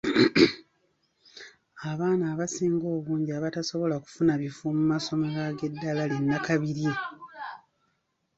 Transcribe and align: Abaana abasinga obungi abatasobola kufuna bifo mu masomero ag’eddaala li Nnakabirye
Abaana 1.91 2.23
abasinga 2.33 2.87
obungi 2.97 3.31
abatasobola 3.33 3.95
kufuna 4.03 4.33
bifo 4.41 4.65
mu 4.77 4.83
masomero 4.91 5.39
ag’eddaala 5.49 6.03
li 6.11 6.17
Nnakabirye 6.21 6.93